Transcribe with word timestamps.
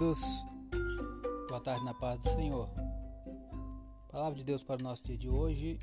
queridos, 0.00 0.46
boa 1.46 1.60
tarde 1.60 1.84
na 1.84 1.92
paz 1.92 2.18
do 2.20 2.30
Senhor. 2.30 2.70
Palavra 4.10 4.38
de 4.38 4.44
Deus 4.44 4.64
para 4.64 4.80
o 4.80 4.82
nosso 4.82 5.04
dia 5.04 5.16
de 5.18 5.28
hoje, 5.28 5.78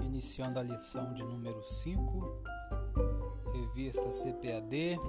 iniciando 0.00 0.60
a 0.60 0.62
lição 0.62 1.12
de 1.12 1.24
número 1.24 1.64
5, 1.64 2.42
revista 3.52 4.08
CPAD, 4.10 5.00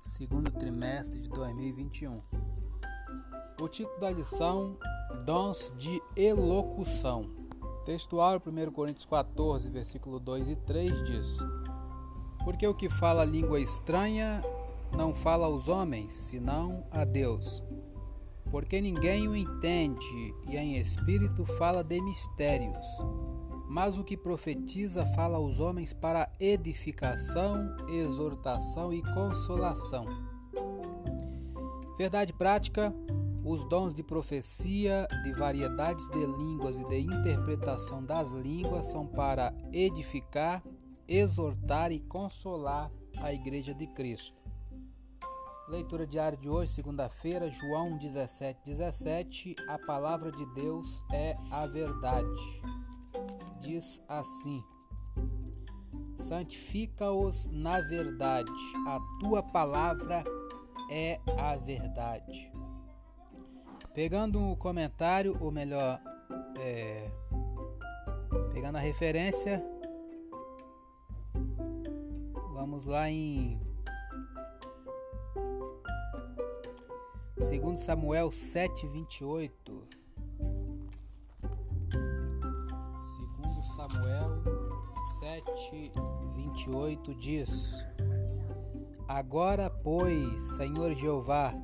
segundo 0.00 0.48
trimestre 0.52 1.20
de 1.20 1.28
2021. 1.28 2.22
O 3.60 3.68
título 3.68 3.98
da 3.98 4.10
lição: 4.10 4.78
Dons 5.24 5.72
de 5.76 6.00
Elocução. 6.14 7.28
Textual 7.84 8.36
1 8.36 8.70
Coríntios 8.70 9.06
14, 9.06 9.68
versículo 9.70 10.20
2 10.20 10.50
e 10.50 10.56
3 10.56 11.04
diz: 11.04 11.38
Porque 12.44 12.64
o 12.64 12.74
que 12.74 12.88
fala 12.88 13.24
língua 13.24 13.58
estranha 13.58 14.40
não 14.96 15.12
fala 15.12 15.46
aos 15.46 15.68
homens, 15.68 16.12
senão 16.12 16.86
a 16.92 17.04
Deus. 17.04 17.64
Porque 18.50 18.80
ninguém 18.80 19.28
o 19.28 19.36
entende, 19.36 20.34
e 20.48 20.56
em 20.56 20.78
espírito 20.78 21.44
fala 21.44 21.84
de 21.84 22.00
mistérios. 22.00 22.86
Mas 23.68 23.98
o 23.98 24.04
que 24.04 24.16
profetiza 24.16 25.04
fala 25.14 25.36
aos 25.36 25.60
homens 25.60 25.92
para 25.92 26.32
edificação, 26.40 27.76
exortação 27.88 28.92
e 28.92 29.02
consolação. 29.12 30.06
Verdade 31.98 32.32
prática: 32.32 32.94
os 33.44 33.68
dons 33.68 33.92
de 33.92 34.02
profecia, 34.02 35.06
de 35.22 35.32
variedades 35.32 36.08
de 36.08 36.24
línguas 36.24 36.78
e 36.78 36.84
de 36.86 37.00
interpretação 37.00 38.04
das 38.04 38.32
línguas 38.32 38.86
são 38.86 39.06
para 39.06 39.54
edificar, 39.72 40.62
exortar 41.06 41.92
e 41.92 42.00
consolar 42.00 42.90
a 43.20 43.32
Igreja 43.32 43.74
de 43.74 43.86
Cristo. 43.88 44.47
Leitura 45.68 46.06
diária 46.06 46.38
de 46.38 46.48
hoje, 46.48 46.72
segunda-feira, 46.72 47.50
João 47.50 47.98
17, 47.98 48.58
17. 48.64 49.54
A 49.68 49.78
palavra 49.78 50.32
de 50.32 50.46
Deus 50.54 51.04
é 51.12 51.36
a 51.50 51.66
verdade. 51.66 52.62
Diz 53.60 54.02
assim: 54.08 54.64
Santifica-os 56.16 57.48
na 57.52 57.82
verdade, 57.82 58.50
a 58.86 58.98
tua 59.20 59.42
palavra 59.42 60.24
é 60.90 61.20
a 61.38 61.54
verdade. 61.56 62.50
Pegando 63.92 64.40
o 64.40 64.56
comentário, 64.56 65.36
ou 65.38 65.52
melhor, 65.52 66.00
é, 66.58 67.10
pegando 68.54 68.76
a 68.76 68.80
referência, 68.80 69.62
vamos 72.54 72.86
lá 72.86 73.10
em 73.10 73.67
Segundo 77.48 77.78
Samuel 77.78 78.30
7:28. 78.30 79.88
Segundo 83.00 83.62
Samuel 83.74 84.42
7:28 85.18 87.14
diz: 87.14 87.86
Agora, 89.08 89.70
pois, 89.70 90.42
Senhor 90.58 90.94
Jeová, 90.94 91.54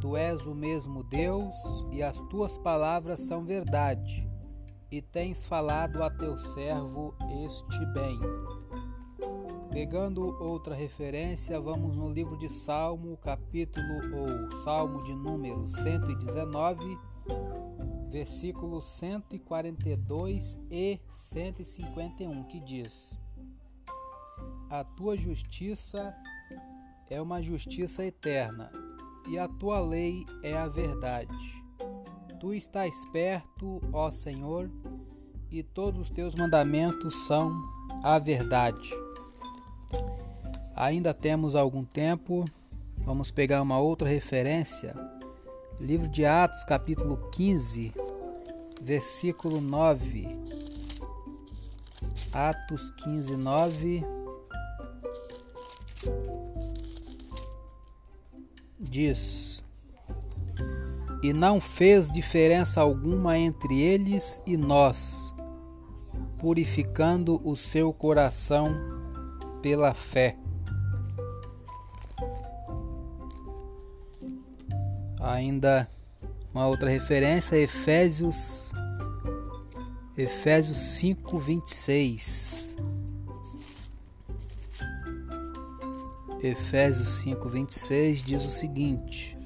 tu 0.00 0.16
és 0.16 0.46
o 0.46 0.54
mesmo 0.54 1.02
Deus 1.02 1.56
e 1.90 2.04
as 2.04 2.20
tuas 2.28 2.56
palavras 2.56 3.26
são 3.26 3.44
verdade, 3.44 4.30
e 4.92 5.02
tens 5.02 5.44
falado 5.44 6.04
a 6.04 6.10
teu 6.10 6.38
servo 6.38 7.16
este 7.44 7.84
bem. 7.86 8.16
Pegando 9.80 10.36
outra 10.38 10.74
referência, 10.74 11.58
vamos 11.58 11.96
no 11.96 12.12
livro 12.12 12.36
de 12.36 12.50
Salmo, 12.50 13.16
capítulo 13.16 14.14
ou 14.14 14.58
Salmo 14.58 15.02
de 15.02 15.14
número 15.14 15.66
119, 15.66 16.98
versículos 18.10 18.84
142 18.98 20.60
e 20.70 21.00
151, 21.10 22.44
que 22.44 22.60
diz: 22.60 23.18
A 24.68 24.84
tua 24.84 25.16
justiça 25.16 26.14
é 27.08 27.18
uma 27.18 27.42
justiça 27.42 28.04
eterna, 28.04 28.70
e 29.30 29.38
a 29.38 29.48
tua 29.48 29.80
lei 29.80 30.26
é 30.42 30.58
a 30.58 30.68
verdade. 30.68 31.64
Tu 32.38 32.52
estás 32.52 32.94
perto, 33.14 33.80
ó 33.94 34.10
Senhor, 34.10 34.70
e 35.50 35.62
todos 35.62 36.02
os 36.02 36.10
teus 36.10 36.34
mandamentos 36.34 37.26
são 37.26 37.50
a 38.04 38.18
verdade. 38.18 38.90
Ainda 40.74 41.12
temos 41.12 41.54
algum 41.54 41.84
tempo. 41.84 42.44
Vamos 42.98 43.30
pegar 43.30 43.60
uma 43.60 43.78
outra 43.78 44.08
referência. 44.08 44.94
Livro 45.78 46.08
de 46.08 46.24
Atos, 46.24 46.64
capítulo 46.64 47.16
15, 47.30 47.92
versículo 48.82 49.60
9. 49.60 50.28
Atos 52.32 52.90
15, 52.92 53.36
9. 53.36 54.04
Diz: 58.78 59.62
E 61.22 61.32
não 61.32 61.60
fez 61.60 62.08
diferença 62.08 62.80
alguma 62.80 63.38
entre 63.38 63.80
eles 63.80 64.40
e 64.46 64.56
nós, 64.56 65.34
purificando 66.38 67.40
o 67.44 67.54
seu 67.54 67.92
coração 67.92 68.99
pela 69.62 69.94
fé. 69.94 70.36
Ainda 75.20 75.88
uma 76.52 76.66
outra 76.66 76.88
referência, 76.88 77.56
Efésios 77.56 78.72
Efésios 80.16 80.78
5, 80.78 81.38
26. 81.38 82.76
Efésios 86.42 87.08
5, 87.22 87.48
26 87.48 88.22
diz 88.22 88.44
o 88.44 88.50
seguinte: 88.50 89.38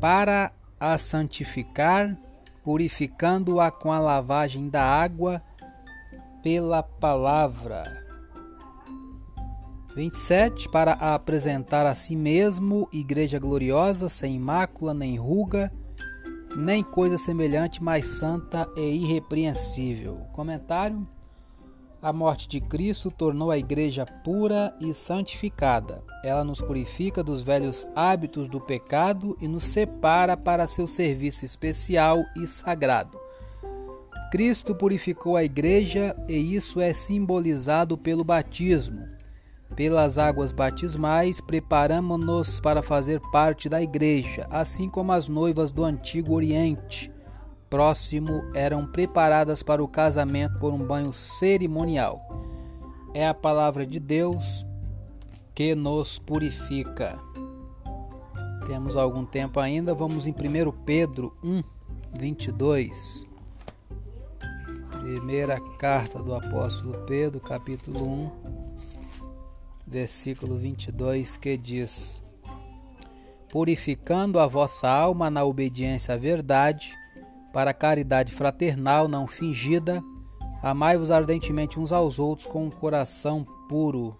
Para 0.00 0.52
a 0.78 0.96
santificar, 0.96 2.16
purificando-a 2.62 3.70
com 3.70 3.92
a 3.92 3.98
lavagem 3.98 4.68
da 4.68 4.84
água 4.84 5.42
pela 6.42 6.82
palavra 6.82 8.07
27. 9.98 10.68
Para 10.68 10.92
apresentar 10.92 11.84
a 11.84 11.92
si 11.92 12.14
mesmo 12.14 12.88
igreja 12.92 13.36
gloriosa, 13.36 14.08
sem 14.08 14.38
mácula, 14.38 14.94
nem 14.94 15.16
ruga, 15.16 15.72
nem 16.56 16.84
coisa 16.84 17.18
semelhante, 17.18 17.82
mas 17.82 18.06
santa 18.06 18.68
e 18.76 18.80
irrepreensível. 18.80 20.20
Comentário: 20.32 21.04
A 22.00 22.12
morte 22.12 22.48
de 22.48 22.60
Cristo 22.60 23.10
tornou 23.10 23.50
a 23.50 23.58
igreja 23.58 24.06
pura 24.22 24.72
e 24.80 24.94
santificada. 24.94 26.00
Ela 26.22 26.44
nos 26.44 26.60
purifica 26.60 27.20
dos 27.20 27.42
velhos 27.42 27.84
hábitos 27.96 28.48
do 28.48 28.60
pecado 28.60 29.36
e 29.40 29.48
nos 29.48 29.64
separa 29.64 30.36
para 30.36 30.68
seu 30.68 30.86
serviço 30.86 31.44
especial 31.44 32.22
e 32.36 32.46
sagrado. 32.46 33.18
Cristo 34.30 34.76
purificou 34.76 35.36
a 35.36 35.42
igreja 35.42 36.14
e 36.28 36.54
isso 36.54 36.80
é 36.80 36.94
simbolizado 36.94 37.98
pelo 37.98 38.22
batismo. 38.22 39.17
Pelas 39.78 40.18
águas 40.18 40.50
batismais, 40.50 41.40
preparamos-nos 41.40 42.58
para 42.58 42.82
fazer 42.82 43.20
parte 43.30 43.68
da 43.68 43.80
igreja, 43.80 44.44
assim 44.50 44.90
como 44.90 45.12
as 45.12 45.28
noivas 45.28 45.70
do 45.70 45.84
antigo 45.84 46.34
Oriente 46.34 47.12
próximo 47.68 48.44
eram 48.54 48.86
preparadas 48.86 49.62
para 49.62 49.82
o 49.82 49.88
casamento 49.88 50.58
por 50.58 50.72
um 50.72 50.84
banho 50.84 51.12
cerimonial. 51.12 52.20
É 53.14 53.26
a 53.26 53.34
palavra 53.34 53.86
de 53.86 54.00
Deus 54.00 54.66
que 55.54 55.74
nos 55.74 56.18
purifica. 56.18 57.18
Temos 58.66 58.96
algum 58.96 59.24
tempo 59.24 59.60
ainda, 59.60 59.94
vamos 59.94 60.26
em 60.26 60.30
1 60.30 60.72
Pedro 60.84 61.36
1, 61.42 61.62
22. 62.18 63.26
Primeira 65.00 65.60
carta 65.78 66.22
do 66.22 66.34
apóstolo 66.34 66.98
Pedro, 67.06 67.40
capítulo 67.40 68.06
1, 68.06 68.57
versículo 69.88 70.58
22, 70.58 71.36
que 71.36 71.56
diz: 71.56 72.22
Purificando 73.48 74.38
a 74.38 74.46
vossa 74.46 74.88
alma 74.88 75.30
na 75.30 75.44
obediência 75.44 76.14
à 76.14 76.16
verdade, 76.16 76.94
para 77.52 77.70
a 77.70 77.74
caridade 77.74 78.32
fraternal 78.32 79.08
não 79.08 79.26
fingida, 79.26 80.02
amai-vos 80.62 81.10
ardentemente 81.10 81.80
uns 81.80 81.90
aos 81.90 82.18
outros 82.18 82.46
com 82.46 82.66
um 82.66 82.70
coração 82.70 83.46
puro. 83.68 84.16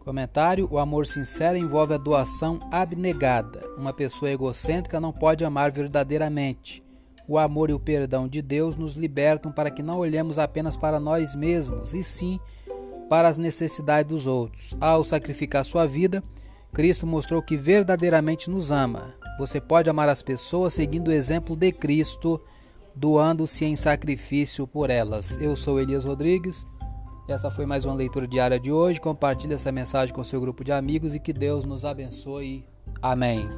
Comentário: 0.00 0.68
O 0.70 0.78
amor 0.78 1.06
sincero 1.06 1.56
envolve 1.56 1.94
a 1.94 1.98
doação 1.98 2.58
abnegada. 2.72 3.64
Uma 3.78 3.92
pessoa 3.92 4.30
egocêntrica 4.30 5.00
não 5.00 5.12
pode 5.12 5.44
amar 5.44 5.70
verdadeiramente. 5.70 6.82
O 7.26 7.38
amor 7.38 7.70
e 7.70 7.72
o 7.72 7.80
perdão 7.80 8.28
de 8.28 8.42
Deus 8.42 8.76
nos 8.76 8.94
libertam 8.94 9.50
para 9.50 9.70
que 9.70 9.82
não 9.82 9.98
olhemos 9.98 10.38
apenas 10.38 10.76
para 10.76 11.00
nós 11.00 11.34
mesmos, 11.34 11.94
e 11.94 12.04
sim 12.04 12.38
para 13.14 13.28
as 13.28 13.36
necessidades 13.36 14.10
dos 14.10 14.26
outros. 14.26 14.74
Ao 14.80 15.04
sacrificar 15.04 15.64
sua 15.64 15.86
vida, 15.86 16.20
Cristo 16.72 17.06
mostrou 17.06 17.40
que 17.40 17.56
verdadeiramente 17.56 18.50
nos 18.50 18.72
ama. 18.72 19.14
Você 19.38 19.60
pode 19.60 19.88
amar 19.88 20.08
as 20.08 20.20
pessoas 20.20 20.74
seguindo 20.74 21.06
o 21.06 21.12
exemplo 21.12 21.54
de 21.54 21.70
Cristo, 21.70 22.40
doando-se 22.92 23.64
em 23.64 23.76
sacrifício 23.76 24.66
por 24.66 24.90
elas. 24.90 25.40
Eu 25.40 25.54
sou 25.54 25.78
Elias 25.78 26.04
Rodrigues. 26.04 26.66
Essa 27.28 27.52
foi 27.52 27.66
mais 27.66 27.84
uma 27.84 27.94
leitura 27.94 28.26
diária 28.26 28.58
de 28.58 28.72
hoje. 28.72 29.00
Compartilhe 29.00 29.54
essa 29.54 29.70
mensagem 29.70 30.12
com 30.12 30.24
seu 30.24 30.40
grupo 30.40 30.64
de 30.64 30.72
amigos 30.72 31.14
e 31.14 31.20
que 31.20 31.32
Deus 31.32 31.64
nos 31.64 31.84
abençoe. 31.84 32.66
Amém. 33.00 33.48